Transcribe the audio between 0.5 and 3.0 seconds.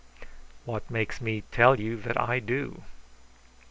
"What makes me tell you that I do?"